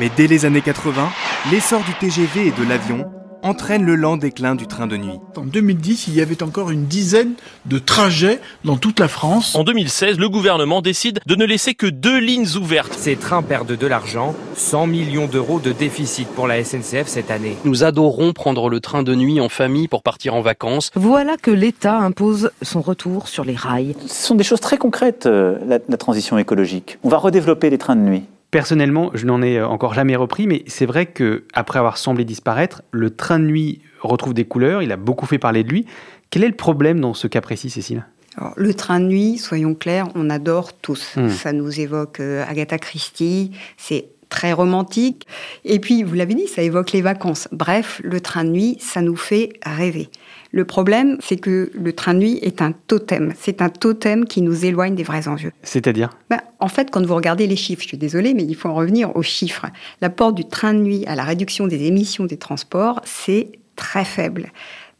Mais 0.00 0.10
dès 0.16 0.26
les 0.26 0.46
années 0.46 0.62
80, 0.62 1.10
l'essor 1.52 1.82
du 1.82 1.92
TGV 1.92 2.46
et 2.46 2.52
de 2.52 2.66
l'avion 2.66 3.04
entraîne 3.42 3.84
le 3.84 3.96
lent 3.96 4.16
déclin 4.16 4.54
du 4.54 4.66
train 4.66 4.86
de 4.86 4.96
nuit. 4.96 5.18
En 5.36 5.44
2010, 5.44 6.08
il 6.08 6.14
y 6.14 6.22
avait 6.22 6.42
encore 6.42 6.70
une 6.70 6.86
dizaine 6.86 7.34
de 7.66 7.78
trajets 7.78 8.40
dans 8.64 8.78
toute 8.78 8.98
la 8.98 9.08
France. 9.08 9.54
En 9.54 9.62
2016, 9.62 10.18
le 10.18 10.30
gouvernement 10.30 10.80
décide 10.80 11.20
de 11.26 11.34
ne 11.34 11.44
laisser 11.44 11.74
que 11.74 11.86
deux 11.86 12.18
lignes 12.18 12.46
ouvertes. 12.56 12.94
Ces 12.94 13.16
trains 13.16 13.42
perdent 13.42 13.76
de 13.76 13.86
l'argent, 13.86 14.34
100 14.54 14.86
millions 14.86 15.26
d'euros 15.26 15.60
de 15.60 15.70
déficit 15.70 16.28
pour 16.28 16.46
la 16.46 16.64
SNCF 16.64 17.06
cette 17.06 17.30
année. 17.30 17.58
Nous 17.66 17.84
adorons 17.84 18.32
prendre 18.32 18.70
le 18.70 18.80
train 18.80 19.02
de 19.02 19.14
nuit 19.14 19.38
en 19.38 19.50
famille 19.50 19.86
pour 19.86 20.02
partir 20.02 20.34
en 20.34 20.40
vacances. 20.40 20.90
Voilà 20.94 21.36
que 21.36 21.50
l'État 21.50 21.98
impose 21.98 22.52
son 22.62 22.80
retour 22.80 23.28
sur 23.28 23.44
les 23.44 23.54
rails. 23.54 23.94
Ce 24.06 24.28
sont 24.28 24.34
des 24.34 24.44
choses 24.44 24.60
très 24.60 24.78
concrètes, 24.78 25.26
euh, 25.26 25.58
la, 25.66 25.78
la 25.86 25.96
transition 25.98 26.38
écologique. 26.38 26.98
On 27.04 27.10
va 27.10 27.18
redévelopper 27.18 27.68
les 27.68 27.76
trains 27.76 27.96
de 27.96 28.00
nuit. 28.00 28.22
Personnellement, 28.50 29.10
je 29.14 29.26
n'en 29.26 29.42
ai 29.42 29.62
encore 29.62 29.94
jamais 29.94 30.16
repris, 30.16 30.46
mais 30.46 30.64
c'est 30.66 30.86
vrai 30.86 31.06
que 31.06 31.44
après 31.54 31.78
avoir 31.78 31.98
semblé 31.98 32.24
disparaître, 32.24 32.82
le 32.90 33.10
train 33.10 33.38
de 33.38 33.44
nuit 33.44 33.80
retrouve 34.00 34.34
des 34.34 34.44
couleurs. 34.44 34.82
Il 34.82 34.90
a 34.92 34.96
beaucoup 34.96 35.26
fait 35.26 35.38
parler 35.38 35.62
de 35.62 35.70
lui. 35.70 35.86
Quel 36.30 36.44
est 36.44 36.48
le 36.48 36.56
problème 36.56 37.00
dans 37.00 37.14
ce 37.14 37.26
cas 37.26 37.40
précis, 37.40 37.70
Cécile? 37.70 38.04
Alors, 38.36 38.52
le 38.56 38.74
train 38.74 39.00
de 39.00 39.06
nuit, 39.06 39.38
soyons 39.38 39.74
clairs, 39.74 40.08
on 40.14 40.30
adore 40.30 40.72
tous. 40.72 41.16
Mm. 41.16 41.28
Ça 41.30 41.52
nous 41.52 41.80
évoque 41.80 42.20
euh, 42.20 42.44
Agatha 42.48 42.78
Christie. 42.78 43.52
C'est 43.76 44.06
très 44.28 44.52
romantique. 44.52 45.26
Et 45.64 45.80
puis, 45.80 46.02
vous 46.02 46.14
l'avez 46.14 46.34
dit, 46.34 46.46
ça 46.46 46.62
évoque 46.62 46.92
les 46.92 47.02
vacances. 47.02 47.48
Bref, 47.52 48.00
le 48.02 48.20
train 48.20 48.44
de 48.44 48.50
nuit, 48.50 48.76
ça 48.80 49.02
nous 49.02 49.16
fait 49.16 49.50
rêver. 49.64 50.08
Le 50.52 50.64
problème, 50.64 51.16
c'est 51.20 51.36
que 51.36 51.70
le 51.74 51.92
train 51.92 52.14
de 52.14 52.18
nuit 52.18 52.38
est 52.42 52.60
un 52.60 52.72
totem. 52.72 53.32
C'est 53.38 53.62
un 53.62 53.68
totem 53.68 54.24
qui 54.24 54.42
nous 54.42 54.64
éloigne 54.64 54.96
des 54.96 55.04
vrais 55.04 55.28
enjeux. 55.28 55.52
C'est-à-dire? 55.62 56.10
Ben, 56.28 56.40
En 56.58 56.68
fait, 56.68 56.90
quand 56.90 57.04
vous 57.04 57.14
regardez 57.14 57.46
les 57.46 57.56
chiffres, 57.56 57.82
je 57.82 57.88
suis 57.88 57.98
désolée, 57.98 58.34
mais 58.34 58.44
il 58.44 58.56
faut 58.56 58.68
en 58.68 58.74
revenir 58.74 59.14
aux 59.16 59.22
chiffres. 59.22 59.66
L'apport 60.00 60.32
du 60.32 60.44
train 60.44 60.74
de 60.74 60.80
nuit 60.80 61.04
à 61.06 61.14
la 61.14 61.24
réduction 61.24 61.66
des 61.66 61.84
émissions 61.84 62.24
des 62.26 62.36
transports, 62.36 63.00
c'est 63.04 63.52
très 63.76 64.04
faible. 64.04 64.50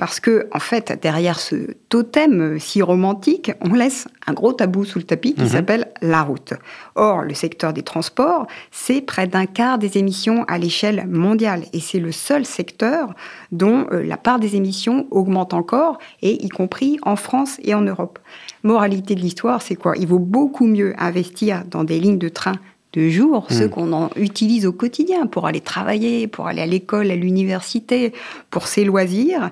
Parce 0.01 0.19
que, 0.19 0.49
en 0.51 0.61
fait, 0.61 0.99
derrière 1.03 1.39
ce 1.39 1.75
totem 1.91 2.59
si 2.59 2.81
romantique, 2.81 3.53
on 3.61 3.75
laisse 3.75 4.09
un 4.27 4.33
gros 4.33 4.55
tabou 4.55 4.87
sous 4.87 4.99
le 4.99 5.05
tapis 5.05 5.35
qui 5.35 5.43
mhm. 5.43 5.49
s'appelle 5.49 5.93
la 6.01 6.23
route. 6.23 6.55
Or, 6.95 7.21
le 7.21 7.35
secteur 7.35 7.75
des 7.75 7.83
transports, 7.83 8.47
c'est 8.71 9.03
près 9.03 9.27
d'un 9.27 9.45
quart 9.45 9.77
des 9.77 9.99
émissions 9.99 10.45
à 10.49 10.57
l'échelle 10.57 11.07
mondiale. 11.07 11.65
Et 11.75 11.81
c'est 11.81 12.01
le 12.01 12.13
seul 12.13 12.47
secteur 12.47 13.13
dont 13.53 13.89
euh, 13.93 14.03
la 14.03 14.17
part 14.17 14.41
des 14.41 14.57
émissions 14.57 15.07
augmente 15.11 15.53
encore, 15.53 15.99
et 16.23 16.47
y 16.47 16.49
compris 16.49 16.99
en 17.03 17.17
France 17.17 17.59
et 17.63 17.75
en 17.75 17.83
Europe. 17.83 18.19
Moralité 18.63 19.15
de 19.15 19.21
l'histoire, 19.21 19.61
c'est 19.61 19.77
quoi? 19.77 19.93
Il 19.99 20.07
vaut 20.07 20.19
beaucoup 20.19 20.67
mieux 20.67 20.95
investir 20.97 21.65
dans 21.71 21.85
des 21.85 22.01
lignes 22.01 22.17
de 22.17 22.31
train 22.31 22.55
de 22.93 23.09
jour, 23.09 23.47
ceux 23.51 23.67
hmm. 23.67 23.71
qu'on 23.71 24.11
utilise 24.17 24.67
au 24.67 24.73
quotidien 24.73 25.27
pour 25.27 25.47
aller 25.47 25.61
travailler, 25.61 26.27
pour 26.27 26.49
aller 26.49 26.63
à 26.63 26.67
l'école, 26.67 27.11
à 27.11 27.17
l'université, 27.17 28.13
pour 28.51 28.67
ses 28.67 28.85
loisirs, 28.85 29.51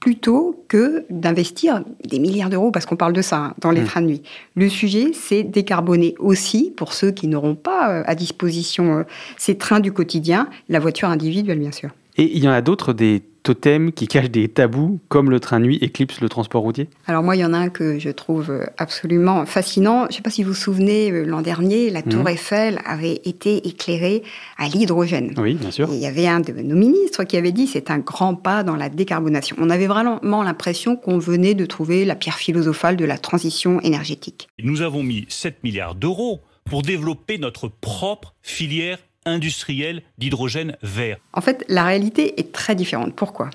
plutôt 0.00 0.64
que 0.68 1.04
d'investir 1.10 1.82
des 2.08 2.18
milliards 2.18 2.50
d'euros, 2.50 2.70
parce 2.70 2.86
qu'on 2.86 2.96
parle 2.96 3.12
de 3.12 3.22
ça, 3.22 3.36
hein, 3.36 3.54
dans 3.60 3.70
les 3.70 3.80
hmm. 3.80 3.86
trains 3.86 4.02
de 4.02 4.06
nuit. 4.06 4.22
Le 4.54 4.68
sujet, 4.68 5.10
c'est 5.12 5.42
décarboner 5.42 6.14
aussi, 6.18 6.72
pour 6.76 6.92
ceux 6.92 7.10
qui 7.10 7.26
n'auront 7.26 7.54
pas 7.54 7.90
euh, 7.90 8.02
à 8.06 8.14
disposition 8.14 8.98
euh, 8.98 9.02
ces 9.36 9.58
trains 9.58 9.80
du 9.80 9.92
quotidien, 9.92 10.48
la 10.68 10.78
voiture 10.78 11.08
individuelle, 11.08 11.58
bien 11.58 11.72
sûr. 11.72 11.90
Et 12.16 12.36
il 12.36 12.42
y 12.42 12.48
en 12.48 12.52
a 12.52 12.60
d'autres, 12.60 12.92
des 12.92 13.22
totems 13.48 13.92
qui 13.92 14.08
cachent 14.08 14.30
des 14.30 14.46
tabous, 14.48 15.00
comme 15.08 15.30
le 15.30 15.40
train 15.40 15.58
nuit 15.58 15.78
éclipse 15.80 16.20
le 16.20 16.28
transport 16.28 16.60
routier 16.60 16.90
Alors 17.06 17.22
moi, 17.22 17.34
il 17.34 17.38
y 17.38 17.44
en 17.46 17.54
a 17.54 17.56
un 17.56 17.70
que 17.70 17.98
je 17.98 18.10
trouve 18.10 18.50
euh, 18.50 18.66
absolument 18.76 19.46
fascinant. 19.46 20.02
Je 20.02 20.08
ne 20.08 20.12
sais 20.16 20.22
pas 20.22 20.28
si 20.28 20.42
vous 20.42 20.50
vous 20.50 20.54
souvenez, 20.54 21.10
euh, 21.10 21.24
l'an 21.24 21.40
dernier, 21.40 21.88
la 21.88 22.02
tour 22.02 22.24
mhm. 22.24 22.28
Eiffel 22.28 22.80
avait 22.84 23.22
été 23.24 23.66
éclairée 23.66 24.22
à 24.58 24.68
l'hydrogène. 24.68 25.32
Oui, 25.38 25.54
bien 25.54 25.70
sûr. 25.70 25.88
il 25.90 25.98
y 25.98 26.04
avait 26.04 26.26
un 26.26 26.40
de 26.40 26.52
nos 26.52 26.76
ministres 26.76 27.24
qui 27.24 27.38
avait 27.38 27.52
dit 27.52 27.66
c'est 27.66 27.90
un 27.90 27.98
grand 27.98 28.34
pas 28.34 28.62
dans 28.62 28.76
la 28.76 28.90
décarbonation. 28.90 29.56
On 29.58 29.70
avait 29.70 29.86
vraiment 29.86 30.42
l'impression 30.42 30.96
qu'on 30.96 31.18
venait 31.18 31.54
de 31.54 31.64
trouver 31.64 32.04
la 32.04 32.16
pierre 32.16 32.36
philosophale 32.36 32.98
de 32.98 33.06
la 33.06 33.16
transition 33.16 33.80
énergétique. 33.80 34.48
Nous 34.62 34.82
avons 34.82 35.02
mis 35.02 35.24
7 35.30 35.64
milliards 35.64 35.94
d'euros 35.94 36.42
pour 36.66 36.82
développer 36.82 37.38
notre 37.38 37.68
propre 37.68 38.34
filière 38.42 38.98
industriel 39.28 40.02
d'hydrogène 40.18 40.76
vert 40.82 41.18
En 41.32 41.40
fait, 41.40 41.64
la 41.68 41.84
réalité 41.84 42.38
est 42.40 42.52
très 42.52 42.74
différente. 42.74 43.14
Pourquoi? 43.14 43.50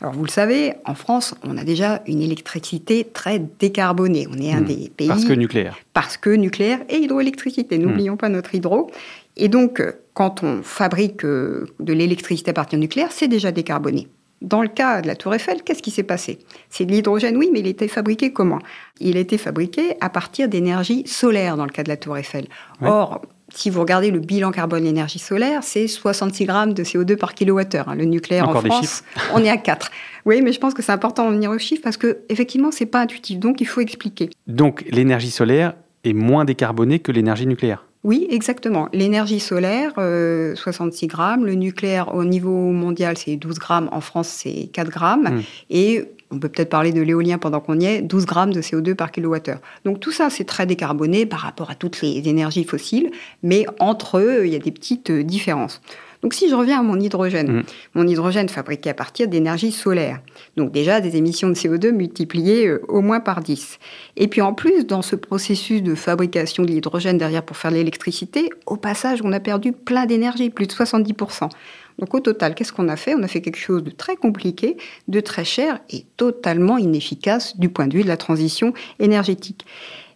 Alors 0.00 0.14
vous 0.14 0.24
le 0.24 0.30
savez, 0.30 0.72
en 0.86 0.94
France, 0.94 1.34
on 1.42 1.58
a 1.58 1.64
déjà 1.64 2.02
une 2.06 2.22
électricité 2.22 3.06
très 3.12 3.38
décarbonée. 3.38 4.26
On 4.30 4.38
est 4.40 4.52
un 4.52 4.60
hmm. 4.60 4.64
des 4.64 4.92
pays... 4.96 5.08
Parce 5.08 5.24
que 5.24 5.34
nucléaire. 5.34 5.78
Parce 5.92 6.16
que 6.16 6.30
nucléaire 6.30 6.80
et 6.88 6.96
hydroélectricité. 6.96 7.78
Hmm. 7.78 7.82
N'oublions 7.82 8.16
pas 8.16 8.28
notre 8.28 8.54
hydro. 8.54 8.90
Et 9.36 9.48
donc, 9.48 9.82
quand 10.14 10.42
on 10.42 10.62
fabrique 10.62 11.24
euh, 11.24 11.66
de 11.80 11.92
l'électricité 11.92 12.50
à 12.50 12.54
partir 12.54 12.78
de 12.78 12.82
nucléaire, 12.82 13.12
c'est 13.12 13.28
déjà 13.28 13.52
décarboné. 13.52 14.08
Dans 14.40 14.62
le 14.62 14.68
cas 14.68 15.02
de 15.02 15.06
la 15.06 15.16
Tour 15.16 15.34
Eiffel, 15.34 15.62
qu'est-ce 15.62 15.82
qui 15.82 15.90
s'est 15.90 16.02
passé? 16.02 16.38
C'est 16.70 16.86
de 16.86 16.92
l'hydrogène, 16.92 17.36
oui, 17.36 17.50
mais 17.52 17.60
il 17.60 17.66
était 17.66 17.88
fabriqué 17.88 18.32
comment? 18.32 18.58
Il 18.98 19.18
a 19.18 19.20
été 19.20 19.36
fabriqué 19.36 19.96
à 20.00 20.08
partir 20.08 20.48
d'énergie 20.48 21.06
solaire 21.06 21.58
dans 21.58 21.66
le 21.66 21.70
cas 21.70 21.82
de 21.82 21.90
la 21.90 21.98
Tour 21.98 22.16
Eiffel. 22.16 22.46
Or, 22.80 23.20
si 23.54 23.70
vous 23.70 23.80
regardez 23.80 24.10
le 24.10 24.20
bilan 24.20 24.50
carbone 24.50 24.84
l'énergie 24.84 25.18
solaire, 25.18 25.62
c'est 25.62 25.88
66 25.88 26.44
grammes 26.44 26.72
de 26.74 26.84
CO2 26.84 27.16
par 27.16 27.34
kilowattheure. 27.34 27.88
Hein. 27.88 27.94
Le 27.94 28.04
nucléaire 28.04 28.48
en 28.48 28.60
France, 28.60 29.02
on 29.34 29.44
est 29.44 29.50
à 29.50 29.56
4. 29.56 29.90
Oui, 30.26 30.42
mais 30.42 30.52
je 30.52 30.60
pense 30.60 30.74
que 30.74 30.82
c'est 30.82 30.92
important 30.92 31.28
de 31.28 31.34
venir 31.34 31.50
aux 31.50 31.58
chiffres 31.58 31.82
parce 31.82 31.96
que 31.96 32.18
effectivement, 32.28 32.70
c'est 32.70 32.86
pas 32.86 33.00
intuitif. 33.00 33.38
Donc, 33.38 33.60
il 33.60 33.66
faut 33.66 33.80
expliquer. 33.80 34.30
Donc, 34.46 34.84
l'énergie 34.90 35.30
solaire 35.30 35.74
est 36.04 36.12
moins 36.12 36.44
décarbonée 36.44 36.98
que 36.98 37.12
l'énergie 37.12 37.46
nucléaire. 37.46 37.84
Oui, 38.02 38.26
exactement. 38.30 38.88
L'énergie 38.92 39.40
solaire, 39.40 39.92
66 39.94 40.00
euh, 40.00 41.08
grammes. 41.08 41.44
Le 41.44 41.54
nucléaire, 41.54 42.14
au 42.14 42.24
niveau 42.24 42.70
mondial, 42.72 43.18
c'est 43.18 43.36
12 43.36 43.58
grammes. 43.58 43.88
En 43.92 44.00
France, 44.00 44.28
c'est 44.28 44.70
4 44.72 44.90
grammes. 44.90 45.36
Hmm. 45.36 45.42
Et 45.68 46.04
on 46.30 46.38
peut 46.38 46.48
peut-être 46.48 46.70
parler 46.70 46.92
de 46.92 47.00
l'éolien 47.00 47.38
pendant 47.38 47.60
qu'on 47.60 47.78
y 47.78 47.86
est, 47.86 48.02
12 48.02 48.26
grammes 48.26 48.52
de 48.52 48.60
CO2 48.60 48.94
par 48.94 49.10
kilowattheure. 49.10 49.58
Donc 49.84 50.00
tout 50.00 50.12
ça, 50.12 50.30
c'est 50.30 50.44
très 50.44 50.66
décarboné 50.66 51.26
par 51.26 51.40
rapport 51.40 51.70
à 51.70 51.74
toutes 51.74 52.00
les 52.02 52.28
énergies 52.28 52.64
fossiles, 52.64 53.10
mais 53.42 53.66
entre 53.78 54.18
eux, 54.18 54.46
il 54.46 54.52
y 54.52 54.56
a 54.56 54.60
des 54.60 54.70
petites 54.70 55.10
euh, 55.10 55.22
différences. 55.22 55.80
Donc 56.22 56.34
si 56.34 56.50
je 56.50 56.54
reviens 56.54 56.80
à 56.80 56.82
mon 56.82 57.00
hydrogène, 57.00 57.50
mmh. 57.50 57.62
mon 57.94 58.06
hydrogène 58.06 58.48
fabriqué 58.48 58.90
à 58.90 58.94
partir 58.94 59.26
d'énergie 59.26 59.72
solaire, 59.72 60.20
donc 60.56 60.70
déjà 60.70 61.00
des 61.00 61.16
émissions 61.16 61.48
de 61.48 61.54
CO2 61.54 61.92
multipliées 61.92 62.66
euh, 62.66 62.82
au 62.88 63.00
moins 63.00 63.20
par 63.20 63.40
10. 63.40 63.78
Et 64.16 64.28
puis 64.28 64.42
en 64.42 64.52
plus, 64.52 64.86
dans 64.86 65.02
ce 65.02 65.16
processus 65.16 65.82
de 65.82 65.94
fabrication 65.94 66.62
de 66.62 66.68
l'hydrogène 66.68 67.16
derrière 67.16 67.42
pour 67.42 67.56
faire 67.56 67.70
l'électricité, 67.70 68.50
au 68.66 68.76
passage, 68.76 69.20
on 69.24 69.32
a 69.32 69.40
perdu 69.40 69.72
plein 69.72 70.06
d'énergie, 70.06 70.50
plus 70.50 70.66
de 70.66 70.72
70%. 70.72 71.48
Donc 72.00 72.14
au 72.14 72.20
total, 72.20 72.54
qu'est-ce 72.54 72.72
qu'on 72.72 72.88
a 72.88 72.96
fait? 72.96 73.14
On 73.14 73.22
a 73.22 73.28
fait 73.28 73.42
quelque 73.42 73.58
chose 73.58 73.84
de 73.84 73.90
très 73.90 74.16
compliqué, 74.16 74.78
de 75.08 75.20
très 75.20 75.44
cher 75.44 75.80
et 75.90 76.04
totalement 76.16 76.78
inefficace 76.78 77.58
du 77.58 77.68
point 77.68 77.86
de 77.86 77.96
vue 77.96 78.02
de 78.02 78.08
la 78.08 78.16
transition 78.16 78.72
énergétique. 78.98 79.66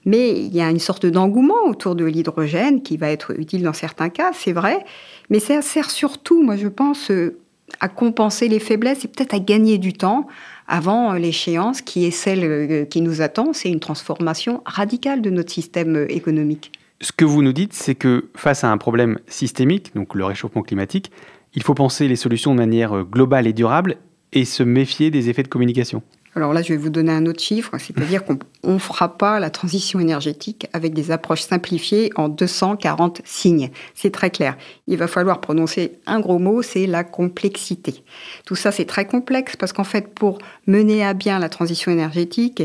Mais 0.07 0.33
il 0.33 0.55
y 0.55 0.61
a 0.61 0.71
une 0.71 0.79
sorte 0.79 1.07
d'engouement 1.07 1.67
autour 1.67 1.95
de 1.95 2.05
l'hydrogène 2.05 2.83
qui 2.83 2.97
va 2.97 3.11
être 3.11 3.39
utile 3.39 3.63
dans 3.63 3.73
certains 3.73 4.09
cas, 4.09 4.33
c'est 4.35 4.53
vrai, 4.53 4.85
mais 5.31 5.41
ça 5.41 5.63
sert 5.63 5.91
surtout, 5.91 6.43
moi 6.43 6.57
je 6.57 6.69
pense, 6.69 7.11
euh, 7.11 7.39
à 7.81 7.89
compenser 7.89 8.49
les 8.49 8.59
faiblesses 8.59 9.05
et 9.05 9.09
peut-être 9.09 9.35
à 9.35 9.39
gagner 9.39 9.79
du 9.79 9.93
temps 9.93 10.27
avant 10.69 11.13
l'échéance 11.15 11.81
qui 11.81 12.05
est 12.05 12.11
celle 12.11 12.45
euh, 12.45 12.85
qui 12.85 13.01
nous 13.01 13.23
attend, 13.23 13.53
c'est 13.53 13.71
une 13.71 13.81
transformation 13.81 14.63
radicale 14.67 15.23
de 15.23 15.31
notre 15.31 15.53
système 15.53 15.97
euh, 15.97 16.13
économique. 16.13 16.73
Ce 17.01 17.13
que 17.13 17.25
vous 17.25 17.43
nous 17.43 17.53
dites, 17.53 17.73
c'est 17.73 17.95
que 17.95 18.29
face 18.37 18.65
à 18.65 18.71
un 18.71 18.79
problème 18.79 19.19
systémique, 19.27 19.93
donc 19.95 20.15
le 20.15 20.25
réchauffement 20.25 20.63
climatique, 20.63 21.11
il 21.55 21.63
faut 21.63 21.75
penser 21.75 22.09
les 22.09 22.17
solutions 22.17 22.53
de 22.53 22.59
manière 22.59 22.97
euh, 22.97 23.05
globale 23.05 23.47
et 23.47 23.53
durable 23.53 23.97
et 24.33 24.45
se 24.45 24.63
méfier 24.63 25.11
des 25.11 25.31
effets 25.31 25.43
de 25.43 25.49
communication. 25.49 26.03
Alors 26.37 26.53
là, 26.53 26.63
je 26.63 26.71
vais 26.71 26.77
vous 26.77 26.91
donner 26.91 27.13
un 27.13 27.27
autre 27.27 27.41
chiffre, 27.41 27.79
c'est-à-dire 27.79 28.25
qu'on 28.25 28.39
ne 28.65 28.79
fera 28.79 29.17
pas 29.17 29.39
la 29.39 29.51
transition 29.51 30.01
énergétique 30.01 30.67
avec 30.73 30.93
des 30.93 31.13
approches 31.13 31.43
simplifiées 31.43 32.11
en 32.17 32.29
240 32.29 33.21
signes. 33.25 33.71
C'est 33.95 34.11
très 34.11 34.31
clair. 34.31 34.57
Il 34.89 34.97
va 34.97 35.07
falloir 35.07 35.41
prononcer 35.41 35.99
un 36.07 36.19
gros 36.19 36.41
mot, 36.41 36.63
c'est 36.63 36.87
la 36.87 37.05
complexité. 37.05 38.03
Tout 38.45 38.57
ça, 38.57 38.73
c'est 38.73 38.85
très 38.85 39.07
complexe 39.07 39.55
parce 39.55 39.73
qu'en 39.73 39.85
fait, 39.85 40.09
pour 40.13 40.39
mener 40.67 41.05
à 41.05 41.15
bien 41.15 41.39
la 41.39 41.49
transition 41.49 41.93
énergétique, 41.93 42.65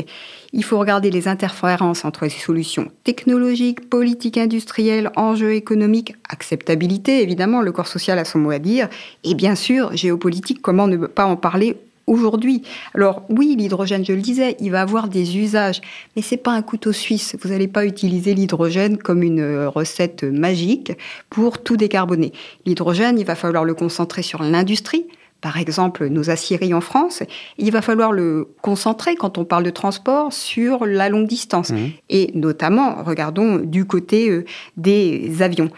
il 0.52 0.64
faut 0.64 0.78
regarder 0.78 1.12
les 1.12 1.28
interférences 1.28 2.04
entre 2.04 2.24
les 2.24 2.30
solutions 2.30 2.90
technologiques, 3.04 3.88
politiques, 3.88 4.38
industrielles, 4.38 5.12
enjeux 5.14 5.54
économiques, 5.54 6.16
acceptabilité, 6.28 7.22
évidemment, 7.22 7.62
le 7.62 7.70
corps 7.70 7.86
social 7.86 8.18
a 8.18 8.24
son 8.24 8.40
mot 8.40 8.50
à 8.50 8.58
dire, 8.58 8.88
et 9.22 9.34
bien 9.34 9.54
sûr, 9.54 9.96
géopolitique, 9.96 10.60
comment 10.60 10.88
ne 10.88 10.96
pas 10.96 11.26
en 11.26 11.36
parler 11.36 11.76
aujourd'hui. 12.10 12.62
Alors 12.94 13.22
oui, 13.30 13.54
l'hydrogène, 13.56 14.04
je 14.04 14.12
le 14.12 14.20
disais, 14.20 14.56
il 14.60 14.70
va 14.70 14.82
avoir 14.82 15.08
des 15.08 15.38
usages, 15.38 15.80
mais 16.16 16.22
c'est 16.22 16.36
pas 16.36 16.52
un 16.52 16.62
couteau 16.62 16.92
suisse. 16.92 17.36
Vous 17.40 17.50
n'allez 17.50 17.68
pas 17.68 17.86
utiliser 17.86 18.34
l'hydrogène 18.34 18.98
comme 18.98 19.22
une 19.22 19.40
euh, 19.40 19.68
recette 19.68 20.24
magique 20.24 20.92
pour 21.30 21.62
tout 21.62 21.76
décarboner. 21.76 22.32
L'hydrogène, 22.66 23.18
il 23.18 23.24
va 23.24 23.36
falloir 23.36 23.64
le 23.64 23.74
concentrer 23.74 24.22
sur 24.22 24.42
l'industrie. 24.42 25.06
Par 25.40 25.56
exemple, 25.56 26.08
nos 26.08 26.28
aciéries 26.28 26.74
en 26.74 26.82
France, 26.82 27.22
il 27.56 27.72
va 27.72 27.80
falloir 27.80 28.12
le 28.12 28.48
concentrer 28.60 29.14
quand 29.14 29.38
on 29.38 29.46
parle 29.46 29.64
de 29.64 29.70
transport 29.70 30.32
sur 30.34 30.84
la 30.84 31.08
longue 31.08 31.26
distance. 31.26 31.70
Mmh. 31.70 31.86
Et 32.10 32.30
notamment, 32.34 33.02
regardons 33.04 33.56
du 33.56 33.86
côté 33.86 34.28
euh, 34.28 34.44
des 34.76 35.40
avions. 35.40 35.70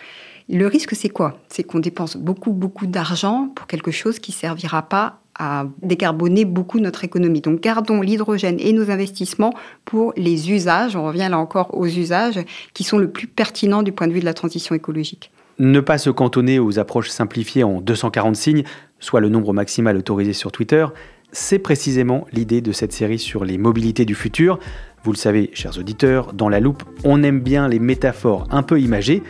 Le 0.49 0.67
risque, 0.67 0.97
c'est 0.97 1.09
quoi? 1.09 1.39
C'est 1.49 1.63
qu'on 1.63 1.79
dépense 1.79 2.17
beaucoup, 2.17 2.53
beaucoup 2.53 2.87
d'argent 2.87 3.49
pour 3.55 3.67
quelque 3.67 3.93
chose 3.93 4.19
qui 4.19 4.33
ne 4.33 4.37
servira 4.37 4.83
pas 4.83 5.22
à 5.39 5.67
décarboner 5.83 6.45
beaucoup 6.45 6.79
notre 6.79 7.05
économie. 7.05 7.41
Donc 7.41 7.61
gardons 7.61 8.01
l'hydrogène 8.01 8.57
et 8.59 8.73
nos 8.73 8.91
investissements 8.91 9.55
pour 9.85 10.13
les 10.17 10.51
usages, 10.51 10.97
on 10.97 11.05
revient 11.05 11.29
là 11.31 11.39
encore 11.39 11.77
aux 11.77 11.87
usages, 11.87 12.41
qui 12.75 12.85
sont 12.85 12.99
le 12.99 13.11
plus 13.11 13.27
pertinents 13.27 13.83
du 13.83 13.93
point 13.93 14.07
de 14.07 14.13
vue 14.13 14.21
de 14.21 14.25
la 14.25 14.35
transition 14.35 14.75
écologique. 14.75 15.31
Ne 15.59 15.81
pas 15.81 15.99
se 15.99 16.11
cantonner 16.11 16.59
aux 16.59 16.79
approches 16.79 17.09
simplifiées 17.09 17.65
en 17.65 17.81
240 17.81 18.37
signes, 18.37 18.65
soit 19.01 19.21
le 19.21 19.29
nombre 19.29 19.53
maximal 19.53 19.97
autorisé 19.97 20.33
sur 20.33 20.53
Twitter, 20.53 20.87
c'est 21.33 21.59
précisément 21.59 22.27
l'idée 22.33 22.61
de 22.61 22.73
cette 22.73 22.93
série 22.93 23.19
sur 23.19 23.45
les 23.45 23.59
mobilités 23.59 24.05
du 24.05 24.15
futur. 24.15 24.59
Vous 25.03 25.13
le 25.13 25.17
savez, 25.17 25.51
chers 25.55 25.79
auditeurs, 25.79 26.35
dans 26.35 26.49
la 26.49 26.61
loupe, 26.61 26.85
on 27.05 27.23
aime 27.23 27.41
bien 27.41 27.69
les 27.69 27.79
métaphores 27.79 28.47
un 28.51 28.63
peu 28.63 28.81
imagées. 28.81 29.23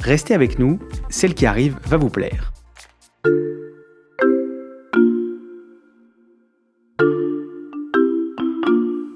Restez 0.00 0.34
avec 0.34 0.58
nous, 0.58 0.80
celle 1.08 1.34
qui 1.34 1.46
arrive 1.46 1.78
va 1.86 1.96
vous 1.96 2.10
plaire. 2.10 2.52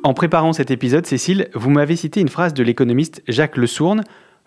En 0.09 0.15
préparant 0.15 0.55
cet 0.55 0.71
épisode, 0.71 1.05
Cécile, 1.05 1.51
vous 1.53 1.69
m'avez 1.69 1.95
cité 1.95 2.23
une 2.23 2.31
phrase 2.31 2.55
de 2.55 2.63
l'économiste 2.63 3.23
Jacques 3.29 3.59
Le 3.59 3.67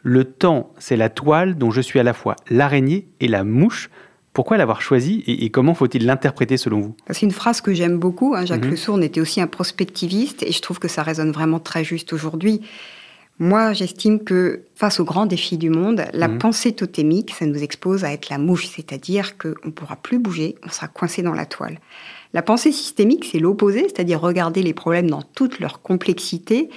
Le 0.01 0.23
temps, 0.23 0.73
c'est 0.79 0.95
la 0.97 1.09
toile 1.09 1.55
dont 1.55 1.69
je 1.69 1.81
suis 1.81 1.99
à 1.99 2.03
la 2.03 2.15
fois 2.15 2.35
l'araignée 2.49 3.07
et 3.19 3.27
la 3.27 3.43
mouche. 3.43 3.91
Pourquoi 4.33 4.57
l'avoir 4.57 4.81
choisi 4.81 5.23
et, 5.27 5.51
comment 5.51 5.75
faut-il 5.75 6.07
l'interpréter 6.07 6.57
selon 6.57 6.79
vous? 6.79 6.95
C'est 7.11 7.27
une 7.27 7.31
phrase 7.31 7.61
que 7.61 7.75
j'aime 7.75 7.99
beaucoup. 7.99 8.33
Hein. 8.33 8.43
Jacques 8.47 8.63
Mhm. 8.65 8.71
Le 8.71 8.75
Sourd 8.75 9.03
était 9.03 9.21
aussi 9.21 9.39
un 9.39 9.45
prospectiviste 9.45 10.41
et 10.41 10.51
je 10.51 10.61
trouve 10.63 10.79
que 10.79 10.87
ça 10.87 11.03
résonne 11.03 11.29
vraiment 11.31 11.59
très 11.59 11.83
juste 11.83 12.11
aujourd'hui. 12.11 12.61
Moi, 13.37 13.73
j'estime 13.73 14.23
que 14.23 14.63
face 14.73 14.99
aux 14.99 15.05
grands 15.05 15.27
défis 15.27 15.59
du 15.59 15.69
monde, 15.69 16.05
la 16.13 16.27
Mhm. 16.27 16.39
pensée 16.39 16.71
totémique, 16.71 17.35
ça 17.37 17.45
nous 17.45 17.61
expose 17.61 18.03
à 18.03 18.11
être 18.11 18.29
la 18.31 18.39
mouche, 18.39 18.65
c'est-à-dire 18.65 19.37
qu'on 19.37 19.53
ne 19.63 19.71
pourra 19.71 19.95
plus 19.95 20.17
bouger, 20.17 20.55
on 20.65 20.69
sera 20.69 20.87
coincé 20.87 21.21
dans 21.21 21.33
la 21.33 21.45
toile. 21.45 21.77
La 22.33 22.41
pensée 22.41 22.71
systémique, 22.71 23.27
c'est 23.29 23.39
l'opposé, 23.39 23.81
c'est-à-dire 23.81 24.21
regarder 24.21 24.63
les 24.63 24.73
problèmes 24.73 25.09
dans 25.09 25.21
toute 25.21 25.59
leur 25.59 25.81
complexité. 25.81 26.69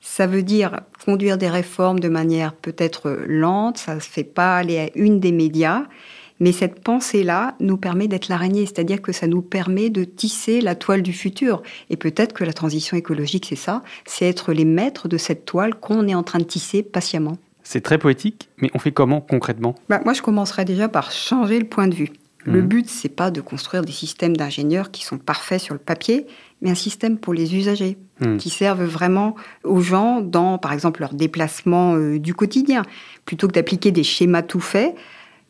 Ça 0.00 0.26
veut 0.26 0.42
dire 0.42 0.80
conduire 1.04 1.38
des 1.38 1.48
réformes 1.48 1.98
de 1.98 2.08
manière 2.08 2.52
peut-être 2.52 3.18
lente, 3.26 3.78
ça 3.78 3.96
ne 3.96 4.00
se 4.00 4.08
fait 4.08 4.24
pas 4.24 4.56
aller 4.56 4.78
à 4.78 4.90
une 4.94 5.18
des 5.18 5.32
médias, 5.32 5.84
mais 6.40 6.52
cette 6.52 6.80
pensée-là 6.80 7.54
nous 7.60 7.76
permet 7.76 8.06
d'être 8.06 8.28
l'araignée, 8.28 8.66
c'est-à-dire 8.66 9.00
que 9.02 9.12
ça 9.12 9.26
nous 9.26 9.42
permet 9.42 9.90
de 9.90 10.04
tisser 10.04 10.60
la 10.60 10.74
toile 10.74 11.02
du 11.02 11.12
futur. 11.12 11.62
Et 11.90 11.96
peut-être 11.96 12.32
que 12.32 12.44
la 12.44 12.52
transition 12.52 12.96
écologique, 12.96 13.46
c'est 13.48 13.56
ça, 13.56 13.82
c'est 14.04 14.26
être 14.26 14.52
les 14.52 14.64
maîtres 14.64 15.08
de 15.08 15.16
cette 15.16 15.44
toile 15.44 15.74
qu'on 15.74 16.06
est 16.06 16.14
en 16.14 16.22
train 16.22 16.38
de 16.38 16.44
tisser 16.44 16.82
patiemment. 16.82 17.38
C'est 17.62 17.80
très 17.80 17.98
poétique, 17.98 18.50
mais 18.58 18.70
on 18.74 18.78
fait 18.78 18.92
comment 18.92 19.20
concrètement? 19.20 19.74
Bah, 19.88 20.00
moi, 20.04 20.12
je 20.12 20.22
commencerais 20.22 20.66
déjà 20.66 20.88
par 20.88 21.10
changer 21.10 21.58
le 21.58 21.66
point 21.66 21.88
de 21.88 21.94
vue. 21.94 22.10
Le 22.44 22.60
Mhm. 22.60 22.68
but, 22.68 22.88
c'est 22.90 23.08
pas 23.08 23.30
de 23.30 23.40
construire 23.40 23.82
des 23.82 23.92
systèmes 23.92 24.36
d'ingénieurs 24.36 24.90
qui 24.90 25.04
sont 25.04 25.18
parfaits 25.18 25.60
sur 25.60 25.74
le 25.74 25.80
papier, 25.80 26.26
mais 26.60 26.70
un 26.70 26.74
système 26.74 27.16
pour 27.18 27.32
les 27.34 27.54
usagers, 27.56 27.96
Mhm. 28.20 28.36
qui 28.36 28.50
servent 28.50 28.84
vraiment 28.84 29.34
aux 29.64 29.80
gens 29.80 30.20
dans, 30.20 30.58
par 30.58 30.72
exemple, 30.72 31.00
leur 31.00 31.14
déplacement 31.14 31.94
euh, 31.96 32.18
du 32.18 32.34
quotidien. 32.34 32.82
Plutôt 33.24 33.48
que 33.48 33.52
d'appliquer 33.52 33.90
des 33.92 34.04
schémas 34.04 34.42
tout 34.42 34.60
faits, 34.60 34.94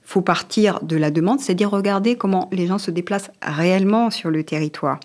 faut 0.03 0.21
partir 0.21 0.81
de 0.83 0.97
la 0.97 1.11
demande, 1.11 1.41
c'est-à-dire 1.41 1.71
regarder 1.71 2.17
comment 2.17 2.49
les 2.53 2.67
gens 2.67 2.79
se 2.79 2.91
déplacent 2.91 3.31
réellement 3.43 4.11
sur 4.11 4.31
le 4.31 4.45
territoire. 4.45 5.01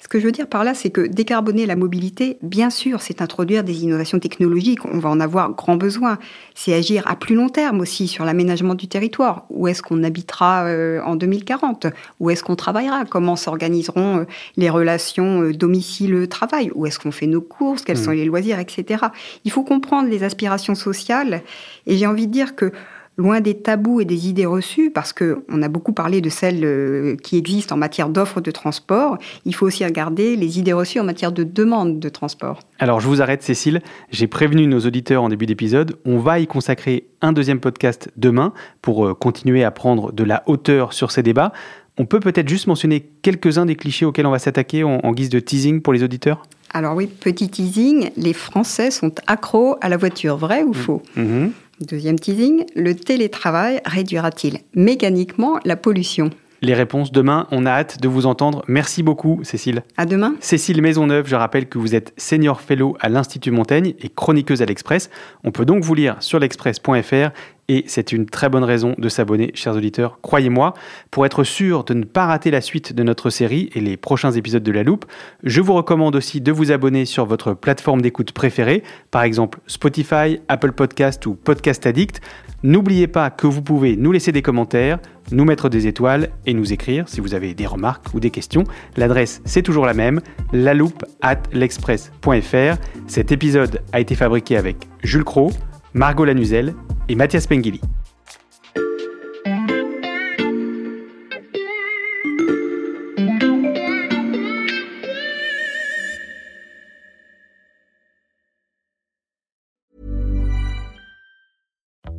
Ce 0.00 0.06
que 0.06 0.20
je 0.20 0.26
veux 0.26 0.32
dire 0.32 0.46
par 0.46 0.62
là, 0.62 0.74
c'est 0.74 0.90
que 0.90 1.00
décarboner 1.00 1.66
la 1.66 1.74
mobilité, 1.74 2.38
bien 2.40 2.70
sûr, 2.70 3.02
c'est 3.02 3.20
introduire 3.20 3.64
des 3.64 3.82
innovations 3.82 4.20
technologiques. 4.20 4.84
On 4.84 4.98
va 5.00 5.08
en 5.08 5.18
avoir 5.18 5.50
grand 5.52 5.74
besoin. 5.74 6.18
C'est 6.54 6.72
agir 6.72 7.02
à 7.08 7.16
plus 7.16 7.34
long 7.34 7.48
terme 7.48 7.80
aussi 7.80 8.06
sur 8.06 8.24
l'aménagement 8.24 8.76
du 8.76 8.86
territoire. 8.86 9.44
Où 9.50 9.66
est-ce 9.66 9.82
qu'on 9.82 10.04
habitera 10.04 10.66
euh, 10.66 11.00
en 11.04 11.16
2040 11.16 11.88
Où 12.20 12.30
est-ce 12.30 12.44
qu'on 12.44 12.54
travaillera? 12.54 13.06
Comment 13.06 13.34
s'organiseront 13.34 14.18
euh, 14.20 14.24
les 14.56 14.70
relations 14.70 15.42
euh, 15.42 15.52
domicile-travail? 15.52 16.70
Où 16.76 16.86
est-ce 16.86 17.00
qu'on 17.00 17.10
fait 17.10 17.26
nos 17.26 17.40
courses? 17.40 17.82
Quels 17.82 17.98
Mhm. 17.98 18.04
sont 18.04 18.10
les 18.12 18.24
loisirs, 18.24 18.60
etc. 18.60 19.06
Il 19.44 19.50
faut 19.50 19.64
comprendre 19.64 20.08
les 20.08 20.22
aspirations 20.22 20.76
sociales. 20.76 21.42
Et 21.86 21.96
j'ai 21.96 22.06
envie 22.06 22.28
de 22.28 22.32
dire 22.32 22.54
que 22.54 22.70
loin 23.18 23.40
des 23.40 23.54
tabous 23.54 24.00
et 24.00 24.04
des 24.04 24.28
idées 24.28 24.46
reçues, 24.46 24.90
parce 24.90 25.12
qu'on 25.12 25.62
a 25.62 25.68
beaucoup 25.68 25.92
parlé 25.92 26.20
de 26.20 26.30
celles 26.30 26.64
euh, 26.64 27.16
qui 27.16 27.36
existent 27.36 27.74
en 27.74 27.78
matière 27.78 28.08
d'offres 28.08 28.40
de 28.40 28.52
transport, 28.52 29.18
il 29.44 29.54
faut 29.54 29.66
aussi 29.66 29.84
regarder 29.84 30.36
les 30.36 30.58
idées 30.58 30.72
reçues 30.72 31.00
en 31.00 31.04
matière 31.04 31.32
de 31.32 31.42
demande 31.42 31.98
de 31.98 32.08
transport. 32.08 32.60
Alors 32.78 33.00
je 33.00 33.08
vous 33.08 33.20
arrête 33.20 33.42
Cécile, 33.42 33.82
j'ai 34.10 34.28
prévenu 34.28 34.66
nos 34.68 34.80
auditeurs 34.80 35.24
en 35.24 35.28
début 35.28 35.46
d'épisode, 35.46 35.96
on 36.04 36.18
va 36.18 36.38
y 36.38 36.46
consacrer 36.46 37.08
un 37.20 37.32
deuxième 37.32 37.58
podcast 37.58 38.08
demain 38.16 38.52
pour 38.80 39.04
euh, 39.04 39.14
continuer 39.14 39.64
à 39.64 39.72
prendre 39.72 40.12
de 40.12 40.22
la 40.22 40.44
hauteur 40.46 40.92
sur 40.92 41.10
ces 41.10 41.24
débats. 41.24 41.52
On 42.00 42.06
peut 42.06 42.20
peut-être 42.20 42.48
juste 42.48 42.68
mentionner 42.68 43.00
quelques-uns 43.22 43.66
des 43.66 43.74
clichés 43.74 44.04
auxquels 44.04 44.26
on 44.26 44.30
va 44.30 44.38
s'attaquer 44.38 44.84
en, 44.84 45.00
en 45.02 45.12
guise 45.12 45.30
de 45.30 45.40
teasing 45.40 45.82
pour 45.82 45.92
les 45.92 46.04
auditeurs? 46.04 46.44
Alors 46.72 46.94
oui, 46.94 47.08
petit 47.08 47.48
teasing, 47.48 48.10
les 48.16 48.34
Français 48.34 48.92
sont 48.92 49.12
accros 49.26 49.76
à 49.80 49.88
la 49.88 49.96
voiture, 49.96 50.36
vrai 50.36 50.62
ou 50.62 50.74
faux? 50.74 51.02
Mhm. 51.16 51.50
Deuxième 51.80 52.18
teasing, 52.18 52.64
le 52.74 52.94
télétravail 52.94 53.80
réduira-t-il 53.84 54.58
mécaniquement 54.74 55.60
la 55.64 55.76
pollution 55.76 56.30
Les 56.60 56.74
réponses 56.74 57.12
demain, 57.12 57.46
on 57.52 57.66
a 57.66 57.70
hâte 57.70 58.00
de 58.00 58.08
vous 58.08 58.26
entendre. 58.26 58.64
Merci 58.66 59.04
beaucoup 59.04 59.40
Cécile. 59.44 59.84
À 59.96 60.04
demain 60.04 60.34
Cécile 60.40 60.82
Maisonneuve, 60.82 61.28
je 61.28 61.36
rappelle 61.36 61.68
que 61.68 61.78
vous 61.78 61.94
êtes 61.94 62.12
senior 62.16 62.60
fellow 62.60 62.96
à 62.98 63.08
l'Institut 63.08 63.52
Montaigne 63.52 63.94
et 64.00 64.08
chroniqueuse 64.08 64.60
à 64.60 64.66
l'Express. 64.66 65.08
On 65.44 65.52
peut 65.52 65.64
donc 65.64 65.84
vous 65.84 65.94
lire 65.94 66.16
sur 66.18 66.40
l'express.fr 66.40 67.30
et 67.68 67.84
c'est 67.86 68.12
une 68.12 68.26
très 68.26 68.48
bonne 68.48 68.64
raison 68.64 68.94
de 68.96 69.08
s'abonner, 69.08 69.50
chers 69.54 69.76
auditeurs, 69.76 70.20
croyez-moi. 70.22 70.72
Pour 71.10 71.26
être 71.26 71.44
sûr 71.44 71.84
de 71.84 71.92
ne 71.92 72.04
pas 72.04 72.26
rater 72.26 72.50
la 72.50 72.62
suite 72.62 72.94
de 72.94 73.02
notre 73.02 73.28
série 73.28 73.68
et 73.74 73.80
les 73.80 73.98
prochains 73.98 74.32
épisodes 74.32 74.62
de 74.62 74.72
La 74.72 74.82
Loupe, 74.82 75.04
je 75.44 75.60
vous 75.60 75.74
recommande 75.74 76.16
aussi 76.16 76.40
de 76.40 76.50
vous 76.50 76.72
abonner 76.72 77.04
sur 77.04 77.26
votre 77.26 77.52
plateforme 77.52 78.00
d'écoute 78.00 78.32
préférée, 78.32 78.82
par 79.10 79.22
exemple 79.22 79.58
Spotify, 79.66 80.40
Apple 80.48 80.72
Podcast 80.72 81.26
ou 81.26 81.34
Podcast 81.34 81.86
Addict. 81.86 82.22
N'oubliez 82.62 83.06
pas 83.06 83.30
que 83.30 83.46
vous 83.46 83.62
pouvez 83.62 83.96
nous 83.96 84.12
laisser 84.12 84.32
des 84.32 84.42
commentaires, 84.42 84.98
nous 85.30 85.44
mettre 85.44 85.68
des 85.68 85.86
étoiles 85.86 86.30
et 86.46 86.54
nous 86.54 86.72
écrire 86.72 87.06
si 87.08 87.20
vous 87.20 87.34
avez 87.34 87.52
des 87.52 87.66
remarques 87.66 88.14
ou 88.14 88.20
des 88.20 88.30
questions. 88.30 88.64
L'adresse, 88.96 89.42
c'est 89.44 89.62
toujours 89.62 89.84
la 89.84 89.94
même, 89.94 90.20
laloupe 90.52 91.04
at 91.20 91.42
l'express.fr. 91.52 92.78
Cet 93.06 93.30
épisode 93.30 93.82
a 93.92 94.00
été 94.00 94.14
fabriqué 94.14 94.56
avec 94.56 94.76
Jules 95.02 95.24
Cro, 95.24 95.52
Margot 95.98 96.24
Lanuzel 96.24 96.76
et 97.08 97.16
Mathias 97.16 97.44
Pengili. 97.44 97.80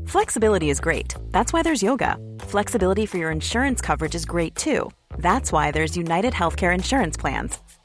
Flexibility 0.06 0.70
is 0.70 0.82
great. 0.82 1.15
That's 1.30 1.54
why 1.54 1.63
there's 1.63 1.82
yoga. 1.82 2.18
Flexibility 2.42 3.06
for 3.06 3.18
your 3.18 3.32
insurance 3.32 3.80
coverage 3.80 4.13
is 4.13 4.26
great 4.26 4.56
too. 4.56 4.92
That's 5.20 5.54
why 5.54 5.72
there's 5.72 5.96
United 5.96 6.34
Healthcare 6.34 6.76
Insurance 6.76 7.15
Plans. 7.15 7.58